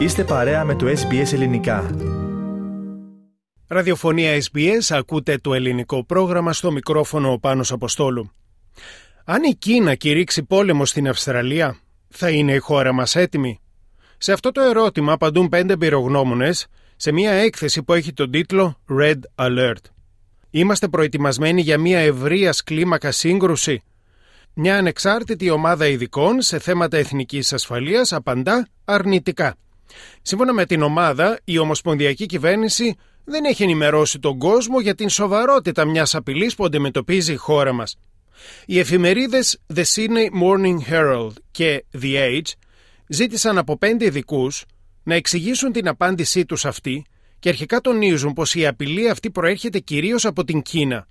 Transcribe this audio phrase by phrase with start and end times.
[0.00, 1.90] Είστε παρέα με το SBS Ελληνικά.
[3.66, 8.30] Ραδιοφωνία SBS, ακούτε το ελληνικό πρόγραμμα στο μικρόφωνο ο Πάνος Αποστόλου.
[9.24, 13.60] Αν η Κίνα κηρύξει πόλεμο στην Αυστραλία, θα είναι η χώρα μας έτοιμη;
[14.18, 19.18] Σε αυτό το ερώτημα απαντούν πέντε πυρογνώμονες σε μια έκθεση που έχει τον τίτλο Red
[19.34, 19.84] Alert.
[20.50, 23.82] Είμαστε προετοιμασμένοι για μια ευρείας κλίμακα σύγκρουση.
[24.54, 29.56] Μια ανεξάρτητη ομάδα ειδικών σε θέματα εθνικής ασφαλείας απαντά αρνητικά.
[30.22, 35.84] Σύμφωνα με την ομάδα, η Ομοσπονδιακή Κυβέρνηση δεν έχει ενημερώσει τον κόσμο για την σοβαρότητα
[35.84, 37.96] μιας απειλής που αντιμετωπίζει η χώρα μας.
[38.66, 42.52] Οι εφημερίδες The Sydney Morning Herald και The Age
[43.06, 44.64] ζήτησαν από πέντε ειδικούς
[45.02, 47.04] να εξηγήσουν την απάντησή τους αυτή
[47.38, 51.08] και αρχικά τονίζουν πως η απειλή αυτή προέρχεται κυρίως από την Κίνα.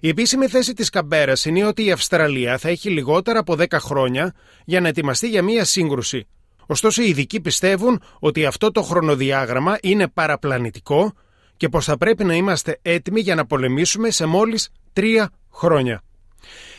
[0.00, 4.34] Η επίσημη θέση της Καμπέρας είναι ότι η Αυστραλία θα έχει λιγότερα από 10 χρόνια
[4.64, 6.26] για να ετοιμαστεί για μία σύγκρουση.
[6.70, 11.12] Ωστόσο οι ειδικοί πιστεύουν ότι αυτό το χρονοδιάγραμμα είναι παραπλανητικό
[11.56, 16.02] και πως θα πρέπει να είμαστε έτοιμοι για να πολεμήσουμε σε μόλις τρία χρόνια.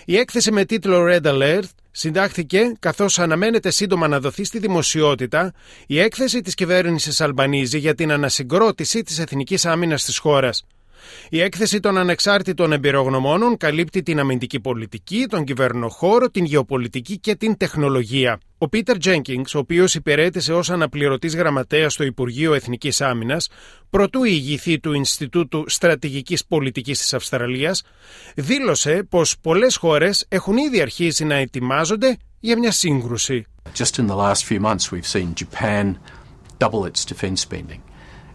[0.05, 5.53] Η έκθεση με τίτλο Red Alert συντάχθηκε καθώς αναμένεται σύντομα να δοθεί στη δημοσιότητα
[5.87, 10.65] η έκθεση της κυβέρνησης Αλμπανίζη για την ανασυγκρότηση της εθνικής άμυνας της χώρας.
[11.29, 17.57] Η έκθεση των ανεξάρτητων εμπειρογνωμόνων καλύπτει την αμυντική πολιτική, τον κυβερνοχώρο, την γεωπολιτική και την
[17.57, 18.39] τεχνολογία.
[18.57, 23.49] Ο Πίτερ Τζένκινγκς, ο οποίος υπηρέτησε ως αναπληρωτής γραμματέας στο Υπουργείο Εθνικής Άμυνας,
[23.89, 27.83] προτού ηγηθεί του Ινστιτούτου Στρατηγικής Πολιτικής της Αυστραλίας,
[28.35, 33.45] δήλωσε πως πολλές χώρες έχουν ήδη αρχίσει να ετοιμάζονται για μια σύγκρουση.
[33.77, 35.97] Just in the last few months, we've seen Japan
[36.59, 37.88] double its defense spending.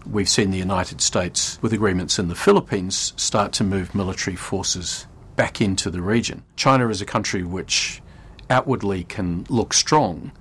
[0.09, 5.07] We've seen the United States, with agreements in the Philippines, start to move military forces
[5.35, 6.43] back into the region.
[6.55, 8.01] China is a country which
[8.49, 10.31] outwardly can look strong,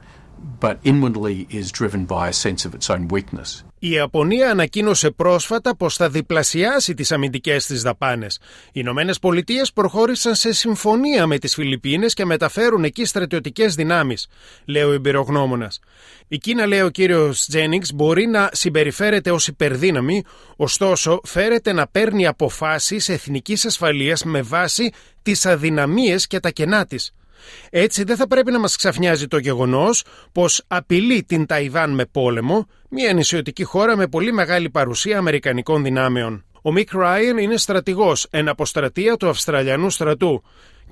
[0.60, 3.64] but inwardly is driven by a sense of its own weakness.
[3.84, 8.38] Η Ιαπωνία ανακοίνωσε πρόσφατα πως θα διπλασιάσει τις αμυντικές της δαπάνες.
[8.66, 14.26] Οι Ηνωμένες Πολιτείες προχώρησαν σε συμφωνία με τις Φιλιππίνες και μεταφέρουν εκεί στρατιωτικές δυνάμεις,
[14.64, 15.80] λέει ο εμπειρογνώμονας.
[16.28, 20.22] Η Κίνα, λέει ο κύριος Τζένιγκς, μπορεί να συμπεριφέρεται ως υπερδύναμη,
[20.56, 24.90] ωστόσο φέρεται να παίρνει αποφάσεις εθνικής ασφαλείας με βάση
[25.22, 27.12] τις αδυναμίες και τα κενά της.
[27.70, 32.66] Έτσι δεν θα πρέπει να μας ξαφνιάζει το γεγονός πως απειλεί την Ταϊβάν με πόλεμο,
[32.88, 36.44] μια νησιωτική χώρα με πολύ μεγάλη παρουσία Αμερικανικών δυνάμεων.
[36.62, 40.42] Ο Μικ Ράιεν είναι στρατηγός, εν αποστρατεία του Αυστραλιανού στρατού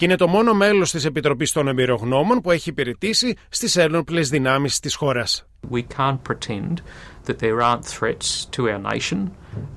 [0.02, 4.80] και είναι το μόνο μέλος της Επιτροπής των Εμπειρογνώμων που έχει υπηρετήσει στις ένοπλες δυνάμεις
[4.80, 5.46] της χώρας.
[5.70, 6.74] We can't pretend
[7.26, 9.30] that there aren't threats to our nation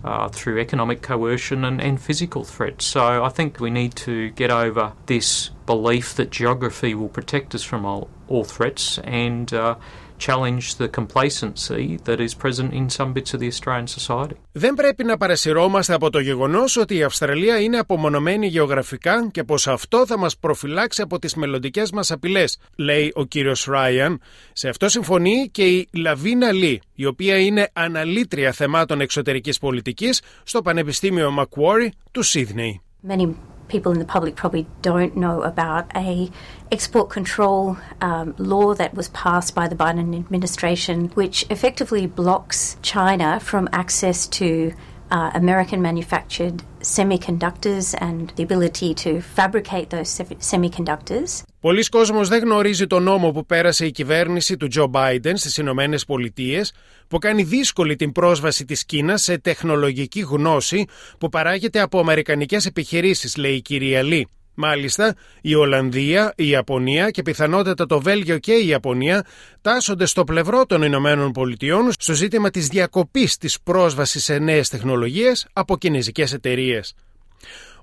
[0.04, 2.84] uh, through economic coercion and, and physical threats.
[2.94, 5.30] So I think we need to get over this
[5.74, 8.84] belief that geography will protect us from all, all threats
[9.26, 9.76] and uh,
[10.18, 14.36] challenge the complacency that is present in some bits of the Australian society.
[14.52, 19.68] Δεν πρέπει να παρασυρώμαστε από το γεγονός ότι η Αυστραλία είναι απομονωμένη γεωγραφικά και πως
[19.68, 24.22] αυτό θα μας προφυλάξει από τις μελλοντικές μας απειλές, λέει ο κύριος Ράιαν.
[24.54, 30.62] Σε αυτό συμφωνεί και η Λαβίνα Λί, η οποία είναι αναλύτρια θεμάτων εξωτερικής πολιτικής στο
[30.62, 32.82] Πανεπιστήμιο Macquarie του Σίδνεϊ.
[33.08, 33.36] Many
[33.68, 36.30] people in the public probably don't know about a
[36.72, 43.40] export control um, law that was passed by the Biden administration, which effectively blocks China
[43.40, 44.74] from access to
[45.12, 50.22] uh, American manufactured semiconductors and the ability to fabricate those
[50.52, 51.44] semiconductors.
[51.60, 56.06] Πολλοί κόσμος δεν γνωρίζει τον νόμο που πέρασε η κυβέρνηση του Τζο Μπάιντεν στις Ηνωμένες
[56.06, 56.74] Πολιτείες
[57.08, 60.86] που κάνει δύσκολη την πρόσβαση της Κίνας σε τεχνολογική γνώση
[61.18, 64.28] που παράγεται από αμερικανικές επιχειρήσεις, λέει η κυρία Λί.
[64.56, 69.26] Μάλιστα, η Ολλανδία, η Ιαπωνία και πιθανότατα το Βέλγιο και η Ιαπωνία
[69.62, 75.48] τάσσονται στο πλευρό των Ηνωμένων Πολιτειών στο ζήτημα της διακοπής της πρόσβασης σε νέες τεχνολογίες
[75.54, 76.94] από κινέζικες εταιρείες.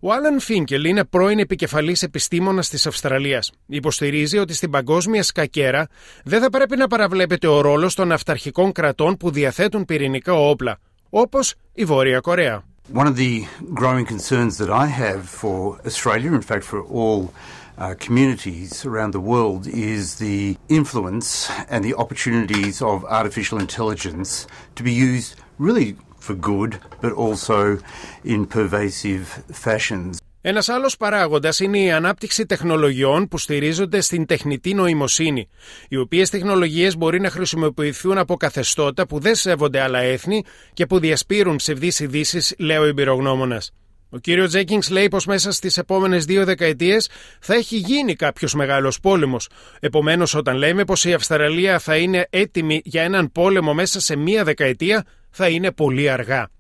[0.00, 3.50] Ο Άλαν Φίνκελ είναι πρώην επικεφαλής επιστήμονας της Αυστραλίας.
[3.66, 5.88] Υποστηρίζει ότι στην παγκόσμια σκακέρα
[6.24, 10.78] δεν θα πρέπει να παραβλέπεται ο ρόλος των αυταρχικών κρατών που διαθέτουν πυρηνικά όπλα,
[11.10, 12.71] όπως η Βόρεια Κορέα.
[12.88, 17.32] One of the growing concerns that I have for Australia, in fact for all
[17.78, 24.82] uh, communities around the world, is the influence and the opportunities of artificial intelligence to
[24.82, 27.78] be used really for good, but also
[28.24, 30.21] in pervasive fashions.
[30.44, 35.48] Ένας άλλος παράγοντας είναι η ανάπτυξη τεχνολογιών που στηρίζονται στην τεχνητή νοημοσύνη,
[35.88, 40.42] οι οποίες τεχνολογίες μπορεί να χρησιμοποιηθούν από καθεστώτα που δεν σέβονται άλλα έθνη
[40.72, 43.72] και που διασπείρουν ψευδείς ειδήσεις, λέει ο εμπειρογνώμονας.
[44.10, 47.08] Ο κύριος Τζένινγκς λέει πως μέσα στις επόμενες δύο δεκαετίες
[47.40, 49.48] θα έχει γίνει κάποιος μεγάλος πόλεμος.
[49.80, 54.44] Επομένως, όταν λέμε πως η Αυστραλία θα είναι έτοιμη για έναν πόλεμο μέσα σε μία
[54.44, 56.50] δεκαετία, θα είναι πολύ αργά.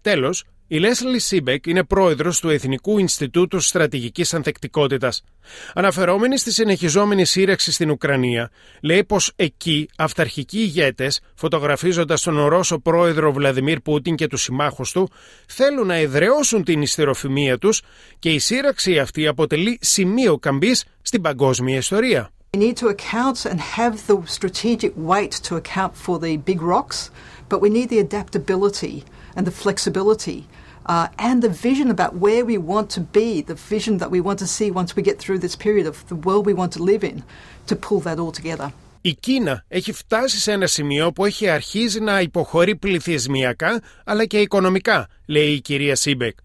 [0.00, 5.24] Τέλος, η Λέσλι Σίμπεκ είναι πρόεδρος του Εθνικού Ινστιτούτου Στρατηγικής Ανθεκτικότητας.
[5.74, 8.50] Αναφερόμενη στη συνεχιζόμενη σύρραξη στην Ουκρανία,
[8.80, 15.10] λέει πως εκεί αυταρχικοί ηγέτες, φωτογραφίζοντας τον Ρώσο πρόεδρο Βλαδιμίρ Πούτιν και τους συμμάχους του,
[15.46, 17.82] θέλουν να εδραιώσουν την ιστεροφημία τους
[18.18, 22.30] και η σύραξη αυτή αποτελεί σημείο καμπής στην παγκόσμια ιστορία.
[22.56, 27.10] We need to account and have the strategic weight to account for the big rocks,
[27.50, 29.04] but we need the adaptability
[29.36, 30.38] and the flexibility
[30.88, 34.38] uh, and the vision about where we want to be, the vision that we want
[34.44, 37.02] to see once we get through this period of the world we want to live
[37.04, 37.22] in,
[37.66, 38.72] to pull that all together.
[39.00, 44.40] Η Κίνα έχει φτάσει σε ένα σημείο που έχει αρχίσει να υποχωρεί πληθυσμιακά αλλά και
[44.40, 46.36] οικονομικά, λέει η κυρία Σίμπεκ.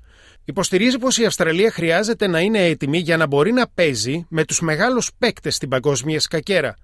[0.46, 4.62] Υποστηρίζει πως η Αυστραλία χρειάζεται να είναι έτοιμη για να μπορεί να παίζει με τους
[4.62, 6.78] μεγάλους παίκτες στην παγκόσμια σκακιέρα,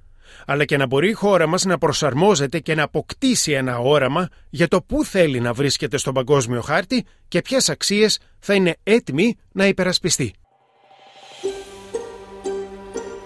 [0.46, 4.68] αλλά και να μπορεί η χώρα μας να προσαρμόζεται και να αποκτήσει ένα όραμα για
[4.68, 9.68] το πού θέλει να βρίσκεται στον παγκόσμιο χάρτη και ποιες αξίες θα είναι έτοιμη να
[9.68, 10.34] υπερασπιστεί.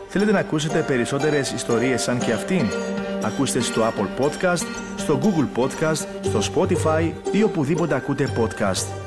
[0.07, 2.69] Θέλετε να ακούσετε περισσότερες ιστορίες σαν και αυτήν;
[3.23, 4.65] Ακούστε στο Apple Podcast,
[4.97, 9.02] στο Google Podcast, στο Spotify ή οπουδήποτε ακούτε podcast.